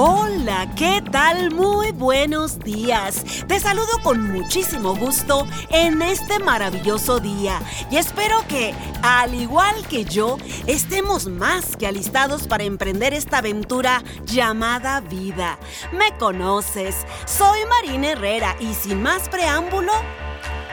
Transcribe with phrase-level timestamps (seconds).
[0.00, 1.50] Hola, ¿qué tal?
[1.52, 3.24] Muy buenos días.
[3.48, 7.60] Te saludo con muchísimo gusto en este maravilloso día
[7.90, 8.72] y espero que,
[9.02, 10.36] al igual que yo,
[10.68, 15.58] estemos más que alistados para emprender esta aventura llamada vida.
[15.90, 19.94] Me conoces, soy Marina Herrera y sin más preámbulo,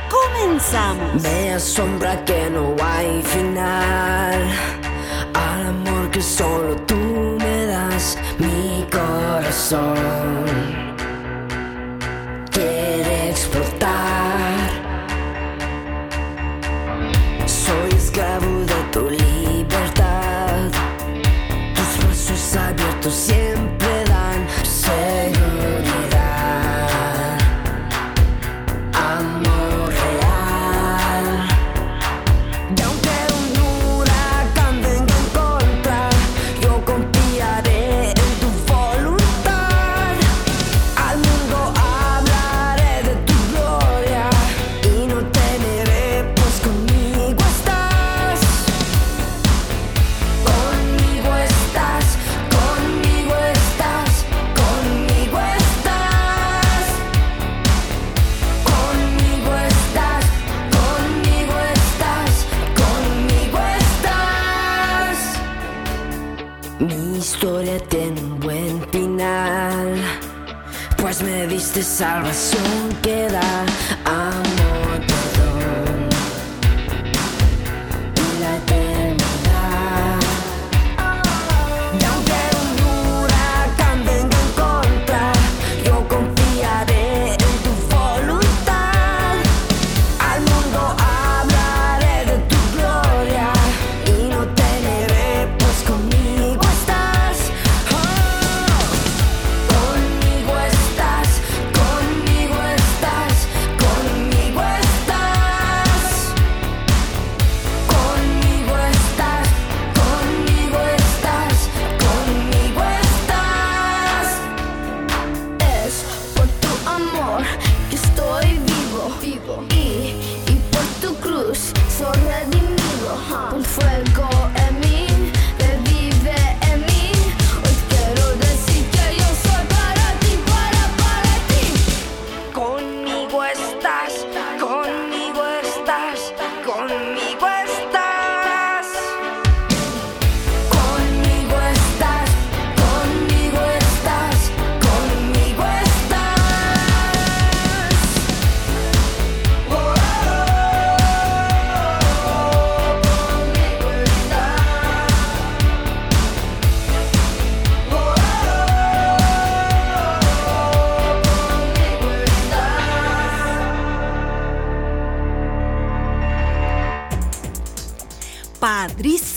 [0.07, 1.23] comenzamos.
[1.23, 4.52] Me asombra que no hay final
[5.34, 7.05] al amor que solo tú
[8.40, 9.96] mi corazón
[12.52, 14.70] quiere explotar.
[17.46, 20.70] Soy esclavo de tu libertad,
[21.74, 25.95] tus brazos abiertos siempre dan seguridad.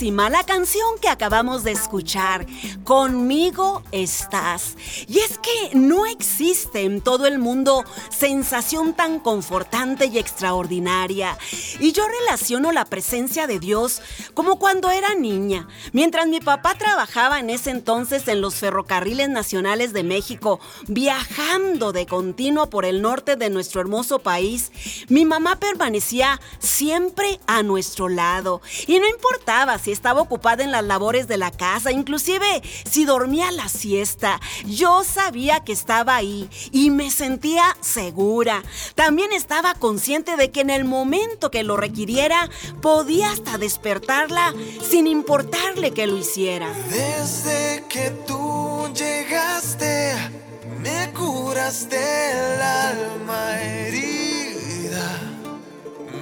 [0.09, 2.47] Padrísima la canción que acabamos de escuchar.
[2.83, 4.75] Conmigo estás.
[5.07, 11.37] Y es que no existe en todo el mundo sensación tan confortante y extraordinaria.
[11.79, 14.01] Y yo relaciono la presencia de Dios
[14.33, 15.67] como cuando era niña.
[15.93, 22.07] Mientras mi papá trabajaba en ese entonces en los ferrocarriles nacionales de México, viajando de
[22.07, 24.71] continuo por el norte de nuestro hermoso país,
[25.07, 28.61] mi mamá permanecía siempre a nuestro lado.
[28.87, 33.51] Y no importaba si estaba ocupada en las labores de la casa, inclusive si dormía
[33.51, 38.63] la siesta, yo sabía que estaba ahí y me sentía segura.
[38.95, 42.49] También estaba consciente de que en el momento que lo requiriera,
[42.81, 46.71] podía hasta despertarla sin importarle que lo hiciera.
[46.89, 50.15] Desde que tú llegaste,
[50.81, 51.97] me curaste
[52.31, 55.19] el alma herida.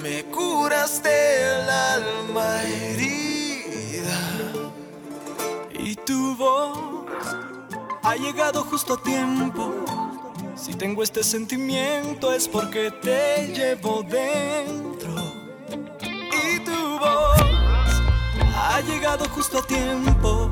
[0.02, 1.12] Me curaste
[1.44, 3.27] el alma herida.
[5.90, 7.06] Y tu voz
[8.04, 9.74] ha llegado justo a tiempo.
[10.54, 15.16] Si tengo este sentimiento es porque te llevo dentro.
[16.02, 17.40] Y tu voz
[18.54, 20.52] ha llegado justo a tiempo.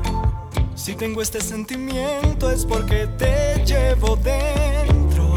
[0.74, 5.34] Si tengo este sentimiento es porque te llevo dentro.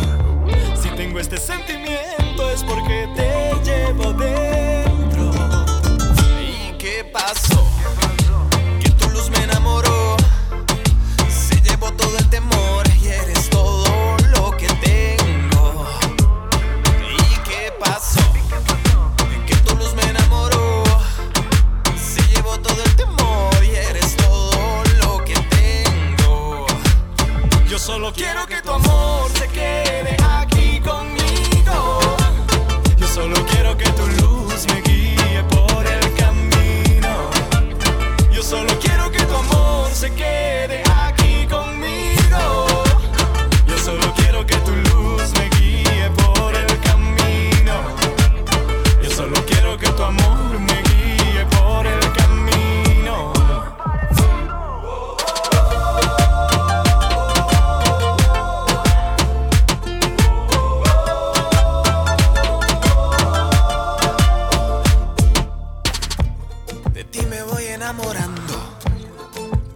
[0.82, 5.32] Si tengo este sentimiento es porque te llevo dentro.
[6.40, 7.60] ¿Y qué pasó?
[67.60, 68.54] Voy enamorando.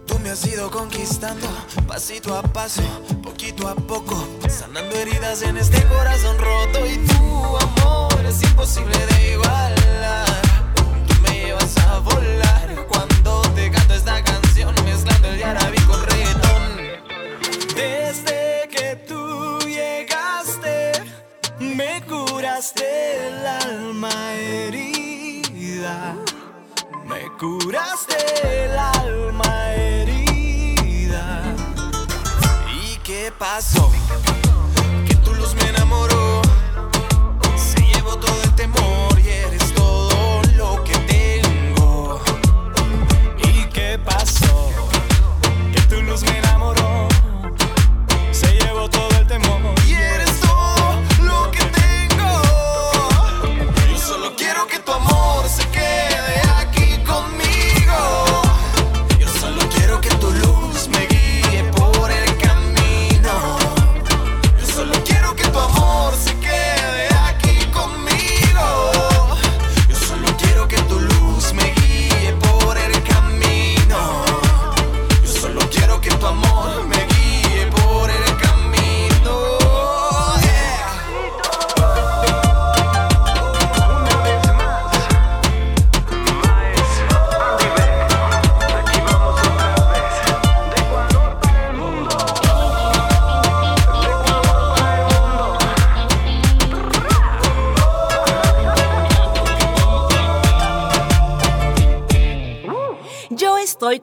[0.06, 1.46] Tú me has ido conquistando,
[1.86, 2.82] pasito a paso,
[3.22, 6.86] poquito a poco, sanando heridas en este corazón roto.
[6.86, 10.42] Y tu amor es imposible de igualar.
[10.74, 16.62] Tú me llevas a volar cuando te canto esta canción, mezclando el yarabí con reggaetón.
[17.74, 20.92] Desde que tú llegaste,
[21.58, 26.23] me curaste el alma herida.
[27.44, 28.16] Curaste
[28.64, 31.42] el alma herida.
[32.72, 33.92] ¿Y qué pasó?
[35.06, 36.40] Que tu luz me enamoró.
[37.54, 42.18] Se llevó todo el temor y eres todo lo que tengo.
[43.36, 44.70] ¿Y qué pasó?
[45.74, 47.08] Que tu luz me enamoró.
[48.32, 49.74] Se llevó todo el temor.
[49.86, 52.42] Y eres todo lo que tengo.
[53.90, 55.63] Yo solo quiero que tu amor se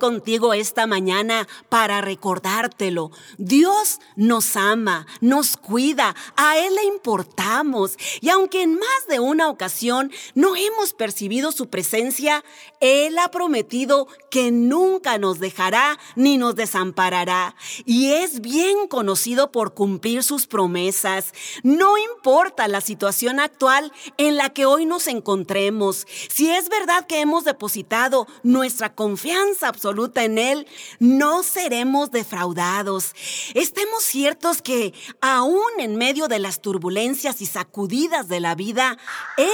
[0.01, 3.11] contigo esta mañana para recordártelo.
[3.37, 7.97] Dios nos ama, nos cuida, a Él le importamos.
[8.19, 12.43] Y aunque en más de una ocasión no hemos percibido su presencia,
[12.79, 17.55] Él ha prometido que nunca nos dejará ni nos desamparará.
[17.85, 21.31] Y es bien conocido por cumplir sus promesas.
[21.61, 27.21] No importa la situación actual en la que hoy nos encontremos, si es verdad que
[27.21, 30.67] hemos depositado nuestra confianza absoluta en Él,
[30.99, 33.13] no seremos defraudados.
[33.53, 38.97] Estemos ciertos que aún en medio de las turbulencias y sacudidas de la vida,
[39.37, 39.49] Él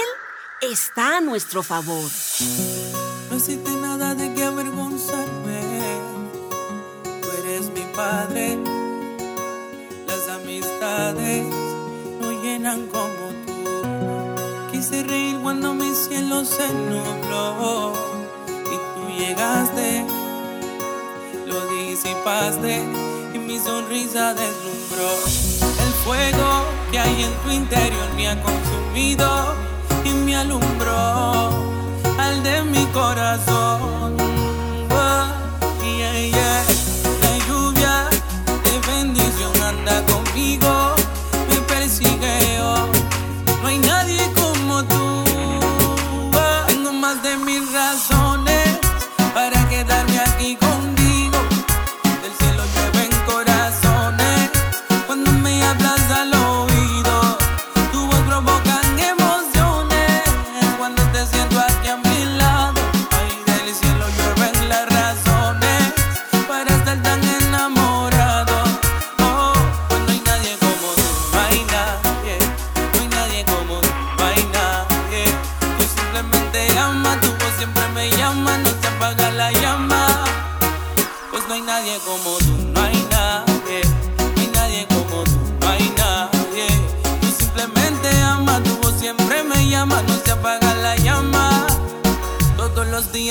[0.62, 2.10] está a nuestro favor.
[3.30, 5.60] No existe nada de que avergonzarme.
[7.22, 8.58] Tú eres mi padre.
[10.06, 11.46] Las amistades
[12.20, 14.72] no llenan como tú.
[14.72, 17.92] Quise reír cuando mi cielo se nubló.
[18.48, 20.04] Y tú llegaste,
[21.48, 22.84] lo disipaste.
[23.34, 25.10] Y mi sonrisa deslumbró.
[25.84, 29.54] El fuego que hay en tu interior me ha consumido
[30.04, 31.50] y me alumbró
[32.18, 34.07] al de mi corazón.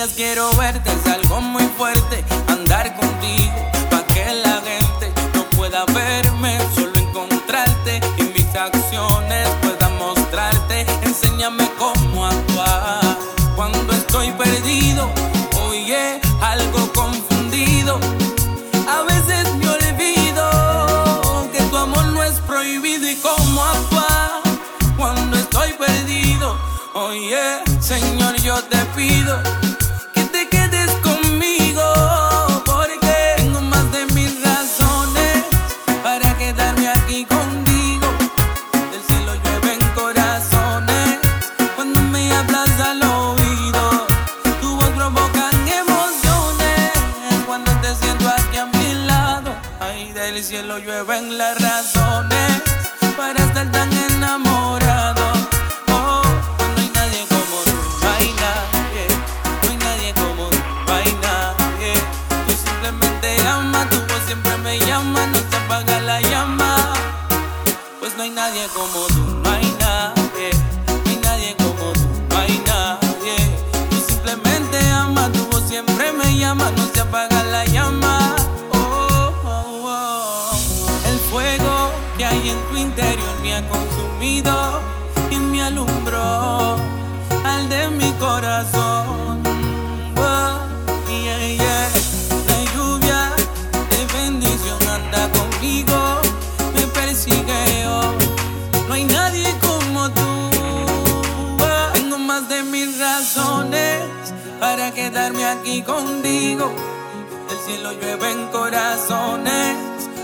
[0.06, 3.52] quiero verte, es algo muy fuerte andar contigo,
[3.90, 11.68] pa' que la gente no pueda verme, solo encontrarte y mis acciones puedan mostrarte, enséñame
[11.80, 13.18] cómo actuar.
[13.56, 15.10] Cuando estoy perdido,
[15.68, 18.00] oye, algo confundido,
[18.88, 24.42] a veces me olvido que tu amor no es prohibido y cómo actuar
[24.96, 26.56] cuando estoy perdido,
[26.94, 29.42] oye, Señor, yo te pido
[50.38, 52.62] del cielo llueven las razones
[53.18, 53.97] para estar tan
[104.60, 106.72] para quedarme aquí contigo.
[107.50, 109.78] El cielo llueve en corazones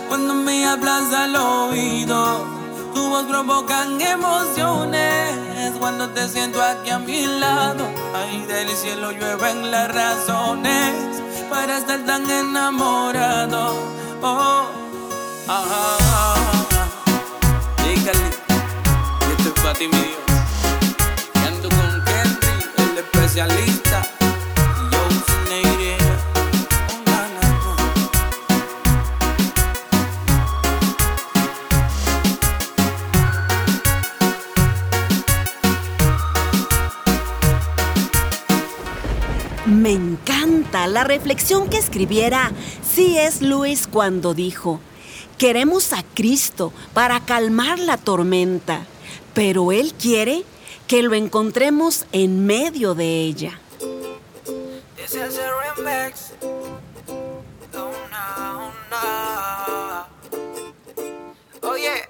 [0.07, 2.45] cuando me hablas al oído.
[2.93, 5.33] Tu voz provocan emociones
[5.79, 7.87] cuando te siento aquí a mi lado.
[8.15, 10.93] Ay, del cielo llueven las razones
[11.49, 13.73] para estar tan enamorado.
[14.21, 14.67] Oh,
[15.47, 16.35] ajá, ajá.
[17.83, 18.27] Dígale,
[19.37, 20.17] esto es para ti, mi Dios.
[21.35, 23.82] Y ando con Henry, el especialista.
[40.87, 42.51] La reflexión que escribiera
[42.83, 43.43] C.S.
[43.43, 44.79] Lewis cuando dijo,
[45.37, 48.85] queremos a Cristo para calmar la tormenta,
[49.33, 50.43] pero Él quiere
[50.87, 53.59] que lo encontremos en medio de ella.
[54.95, 56.31] This is a remix.
[57.73, 58.73] No, no.
[61.77, 62.07] Yeah.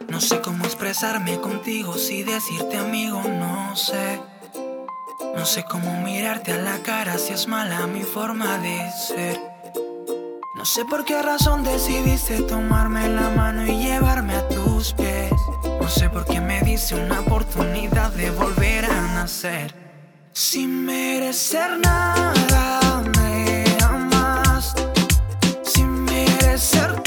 [0.08, 4.20] no sé cómo expresarme contigo, si decirte amigo, no sé.
[5.36, 9.38] No sé cómo mirarte a la cara si es mala mi forma de ser.
[10.56, 15.30] No sé por qué razón decidiste tomarme la mano y llevarme a tus pies.
[15.78, 19.74] No sé por qué me diste una oportunidad de volver a nacer.
[20.32, 24.74] Sin merecer nada me amas.
[25.62, 27.05] Sin merecer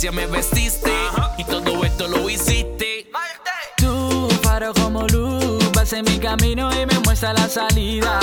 [0.00, 0.90] gracia me vestiste.
[1.36, 3.10] Y todo esto lo hiciste.
[3.76, 8.18] Tu faro como luz, vas en mi camino y me muestra la salida.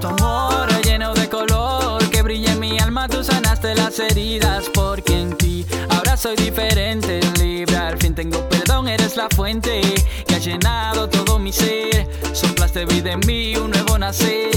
[0.00, 4.70] Tu amor lleno de color, que brilla en mi alma, tú sanaste las heridas.
[4.72, 7.76] Porque en ti ahora soy diferente, libre.
[7.76, 9.80] Al fin tengo perdón, eres la fuente
[10.26, 12.08] que ha llenado todo mi ser.
[12.32, 14.48] Soplaste vida en mí, un nuevo nacer.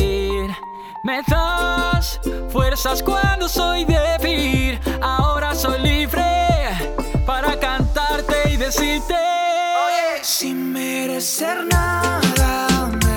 [1.04, 2.20] Me das
[2.52, 4.80] fuerzas cuando soy débil.
[5.02, 6.24] Ahora soy libre
[7.26, 9.16] para cantarte y decirte.
[10.22, 13.11] Sin merecer nada me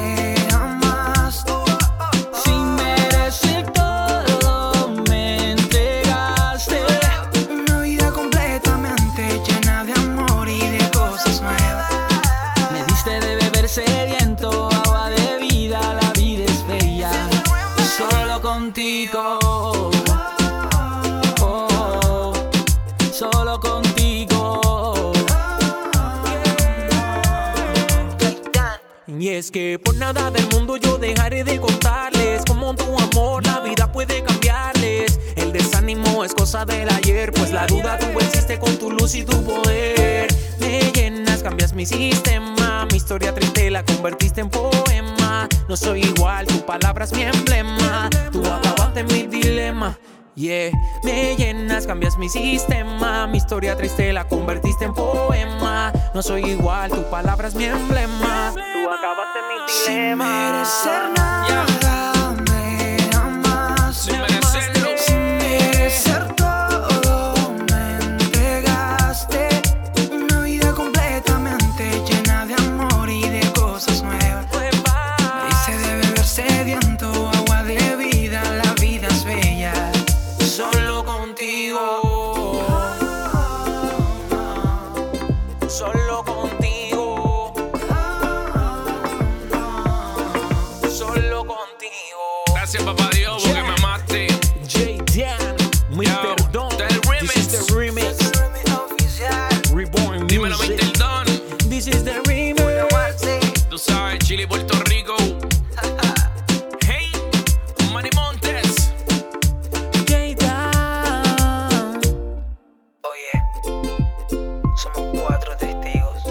[29.38, 33.90] es que por nada del mundo yo dejaré de contarles cómo tu amor la vida
[33.90, 35.18] puede cambiarles.
[35.34, 37.32] El desánimo es cosa del ayer.
[37.32, 40.28] Pues la duda tú venciste con tu luz y tu poder.
[40.60, 42.86] Me llenas, cambias mi sistema.
[42.90, 45.48] Mi historia triste la convertiste en poema.
[45.68, 48.08] No soy igual, tu palabra es mi emblema.
[48.30, 49.98] Tú acabaste mi dilema.
[50.36, 50.72] Yeah,
[51.04, 53.28] me llenas, cambias mi sistema.
[53.28, 55.92] Mi historia triste la convertiste en poema.
[56.12, 58.52] No soy igual, tu palabra es mi emblema.
[58.52, 59.68] Tú acabaste mi dilema.
[59.68, 61.66] Sin merecer nada,
[100.34, 100.56] Dímelo.
[100.58, 100.98] Mr.
[100.98, 101.26] Don.
[101.70, 103.68] This is the remix.
[103.70, 105.14] Tú sabes, Chile Puerto Rico.
[106.84, 107.06] Hey,
[107.92, 108.92] Manny Montes.
[110.08, 110.34] J.
[110.34, 112.00] Dan.
[113.04, 113.32] Oye,
[114.76, 116.24] somos cuatro testigos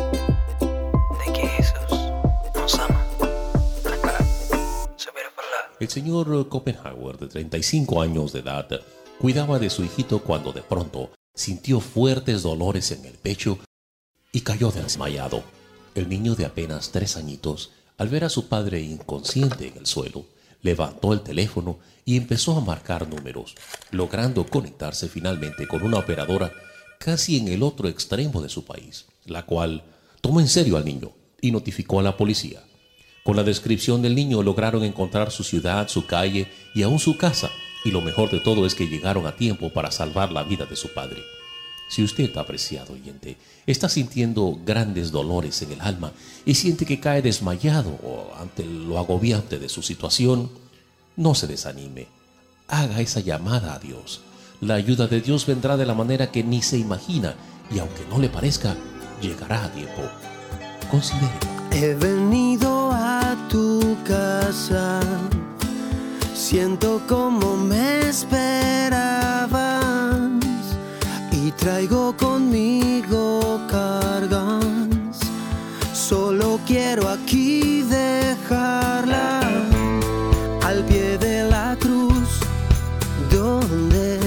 [1.26, 2.12] de que Jesús
[2.56, 3.06] nos ama.
[4.98, 5.78] Supera por la.
[5.80, 8.68] El señor Copenhauer, de 35 años de edad,
[9.18, 13.60] cuidaba de su hijito cuando de pronto sintió fuertes dolores en el pecho
[14.34, 15.44] y cayó desmayado.
[15.96, 20.26] El niño de apenas tres añitos, al ver a su padre inconsciente en el suelo,
[20.62, 23.56] levantó el teléfono y empezó a marcar números,
[23.92, 26.52] logrando conectarse finalmente con una operadora
[27.00, 29.84] casi en el otro extremo de su país, la cual
[30.20, 32.64] tomó en serio al niño y notificó a la policía.
[33.24, 37.52] Con la descripción del niño lograron encontrar su ciudad, su calle y aún su casa,
[37.86, 40.76] y lo mejor de todo es que llegaron a tiempo para salvar la vida de
[40.76, 41.22] su padre.
[41.90, 46.12] Si usted, apreciado oyente, está sintiendo grandes dolores en el alma
[46.46, 48.00] y siente que cae desmayado
[48.40, 50.50] ante lo agobiante de su situación,
[51.16, 52.08] no se desanime.
[52.68, 54.22] Haga esa llamada a Dios.
[54.62, 57.36] La ayuda de Dios vendrá de la manera que ni se imagina
[57.74, 58.76] y aunque no le parezca,
[59.22, 60.02] llegará a tiempo.
[60.90, 61.32] Considere.
[61.72, 65.00] He venido a tu casa,
[66.36, 69.13] siento como me esperabas y
[71.64, 75.18] traigo conmigo cargas.
[75.94, 79.40] Solo quiero aquí dejarla
[80.62, 82.42] al pie de la cruz,
[83.32, 84.20] donde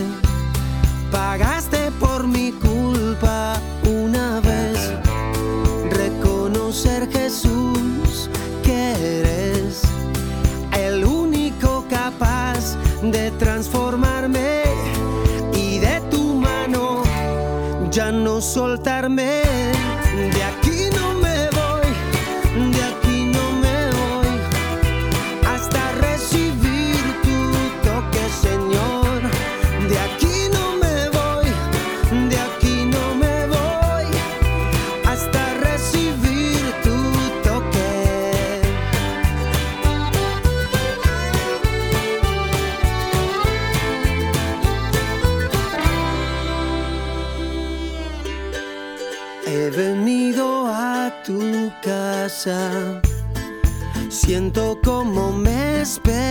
[1.12, 4.79] pagaste por mi culpa una vez
[5.90, 8.31] reconocer Jesús
[8.64, 9.83] que eres
[10.72, 14.57] el único capaz de transformarme
[17.96, 19.42] ya no soltarme.
[20.35, 20.65] De aquí
[54.26, 56.25] siento como me esperabas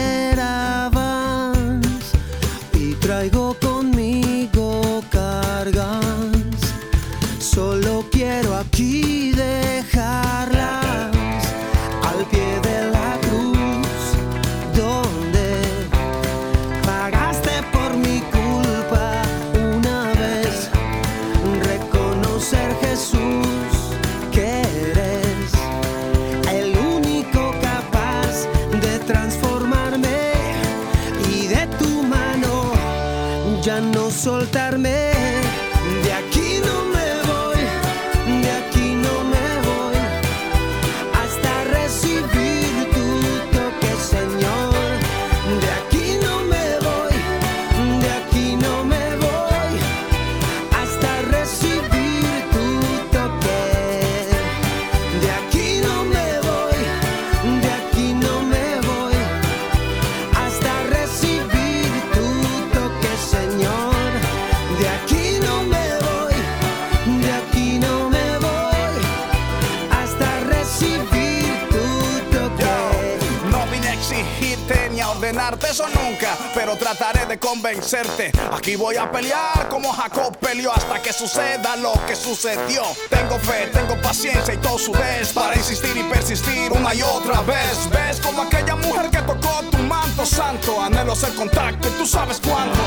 [75.30, 78.32] eso nunca, pero trataré de convencerte.
[78.56, 82.84] Aquí voy a pelear como Jacob peleó hasta que suceda lo que sucedió.
[83.10, 87.42] Tengo fe, tengo paciencia y todo su vez para insistir y persistir una y otra
[87.42, 87.90] vez.
[87.90, 90.80] Ves como aquella mujer que tocó tu manto santo.
[90.80, 92.78] Anhelo ser contacto y tú sabes cuándo.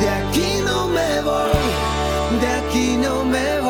[0.00, 3.65] De aquí no me voy, de aquí no me voy.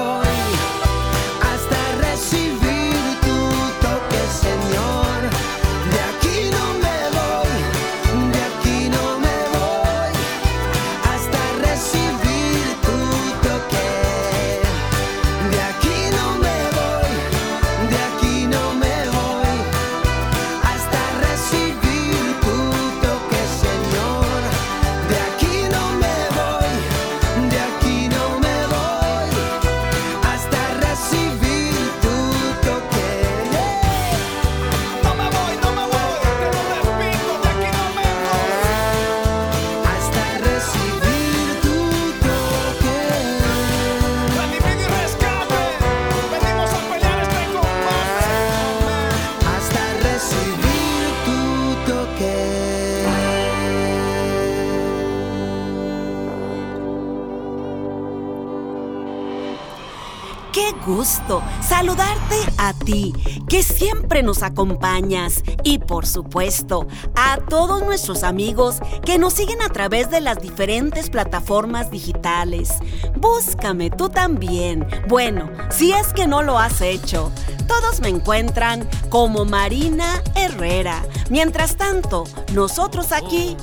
[61.26, 63.12] Gusto saludarte a ti,
[63.48, 65.42] que siempre nos acompañas.
[65.64, 71.10] Y por supuesto, a todos nuestros amigos que nos siguen a través de las diferentes
[71.10, 72.74] plataformas digitales.
[73.16, 74.86] Búscame tú también.
[75.08, 77.30] Bueno, si es que no lo has hecho.
[77.66, 81.02] Todos me encuentran como Marina Herrera.
[81.30, 83.56] Mientras tanto, nosotros aquí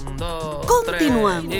[0.67, 1.55] continuamos.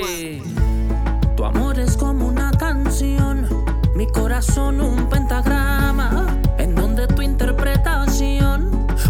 [1.38, 3.48] Tu amor es como una canción,
[3.96, 5.83] mi corazón un pentagrama,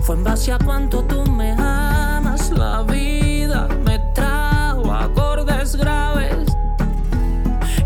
[0.03, 2.51] fue en base a cuánto tú me amas.
[2.51, 6.45] La vida me trajo acordes graves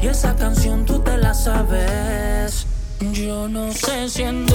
[0.02, 2.66] y esa canción tú te la sabes.
[3.14, 4.48] Yo no sé si en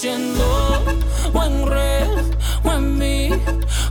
[0.00, 2.06] no sé si en do o en re
[2.64, 3.42] o en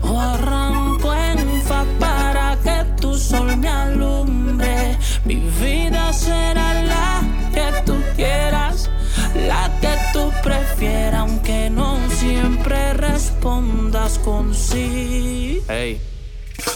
[0.02, 4.98] o arranco en fa para que tu sol me alumbre.
[5.26, 7.22] Mi vida será la
[7.54, 8.90] que tú quieras,
[9.36, 15.62] la que tú prefieras, aunque no siempre respondas con sí.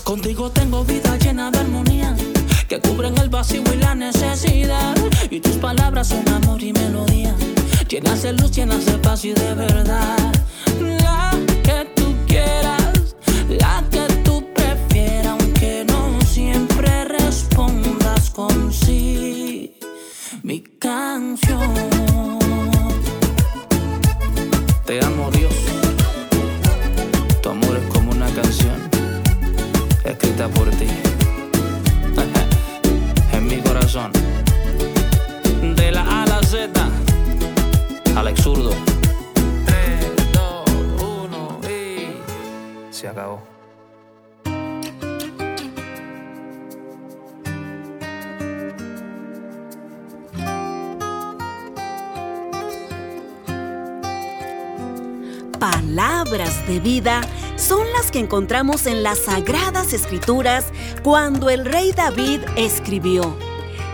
[0.04, 2.16] Contigo tengo vida llena de armonía
[2.68, 4.96] que cubren el vacío y la necesidad.
[5.30, 7.13] Y tus palabras son amor y melodía,
[7.94, 10.18] llenas de luz, llenas de paz y de verdad.
[10.80, 13.16] La que tú quieras,
[13.48, 19.78] la que tú prefieras, aunque no siempre respondas con sí.
[20.42, 21.76] Mi canción.
[24.88, 25.54] Te amo Dios.
[27.44, 28.90] Tu amor es como una canción
[30.04, 30.88] escrita por ti.
[33.34, 34.12] en mi corazón.
[35.76, 36.93] De la A a la Z.
[42.92, 43.42] Se acabó.
[55.60, 57.22] Palabras de vida
[57.58, 60.66] son las que encontramos en las sagradas escrituras
[61.04, 63.36] cuando el rey David escribió,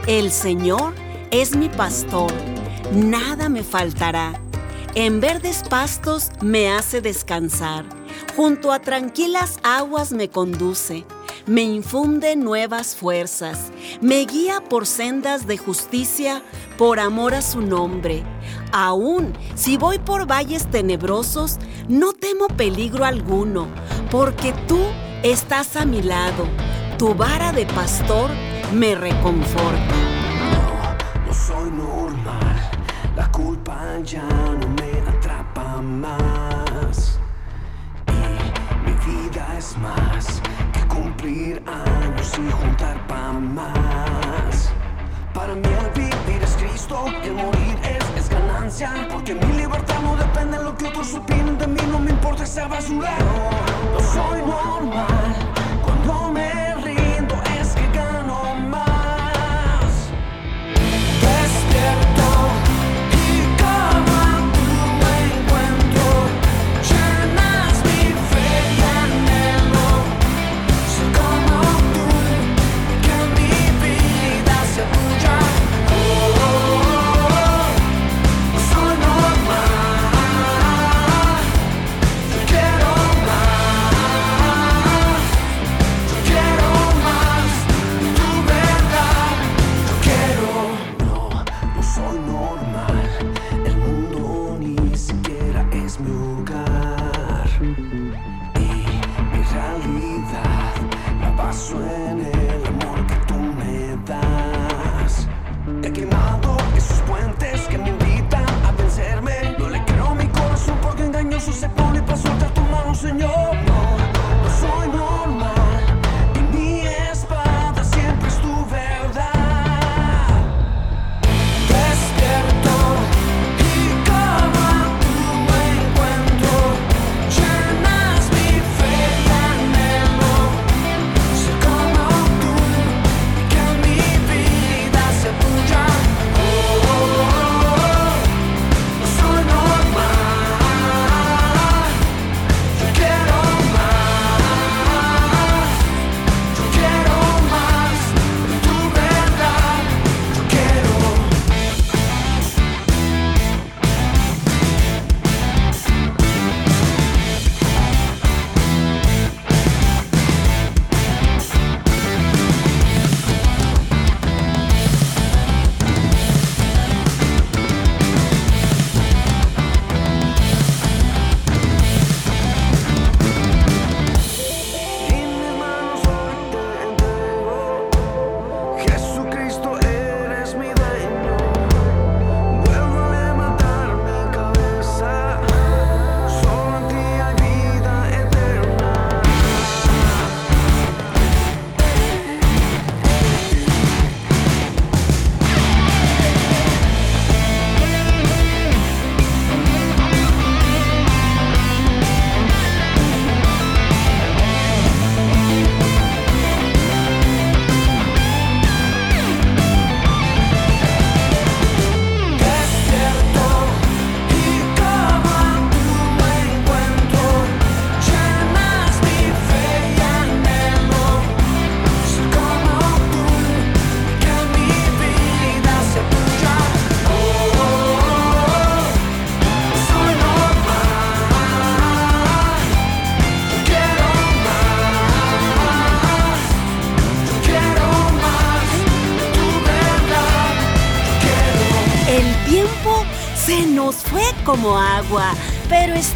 [0.06, 0.94] El Señor
[1.32, 2.32] es mi pastor
[2.94, 4.34] nada me faltará.
[4.96, 7.86] En verdes pastos me hace descansar,
[8.36, 11.06] junto a tranquilas aguas me conduce
[11.50, 13.72] me infunde nuevas fuerzas,
[14.02, 16.44] me guía por sendas de justicia
[16.78, 18.24] por amor a su nombre.
[18.72, 23.68] Aún si voy por valles tenebrosos, no temo peligro alguno,
[24.12, 24.80] porque tú
[25.24, 26.46] estás a mi lado,
[27.00, 28.30] tu vara de pastor
[28.72, 29.96] me reconforta.
[30.52, 32.49] No, no soy normal,
[33.20, 34.24] la culpa ya
[34.60, 37.20] no me atrapa más.
[38.08, 40.42] Y mi vida es más
[40.88, 44.72] cumplir años y juntar pa' más.
[45.34, 48.90] Para mí el vivir es Cristo el morir es, es ganancia.
[49.12, 52.44] Porque mi libertad no depende de lo que otros opinen de mí, no me importa
[52.44, 53.12] esa basura.
[53.20, 55.32] No, no soy normal
[55.84, 56.69] cuando me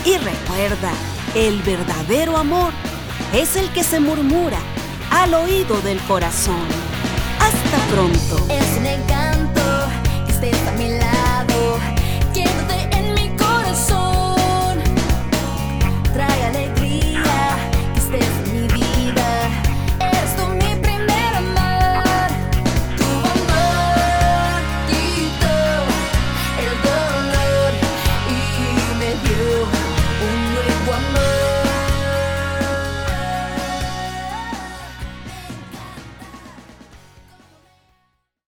[0.06, 0.94] Y recuerda,
[1.36, 2.72] el verdadero amor
[3.34, 4.60] es el que se murmura
[5.12, 6.68] al oído del corazón.
[7.40, 8.46] Hasta pronto.
[8.50, 9.62] Es un encanto
[10.26, 11.17] que estés a mi lado.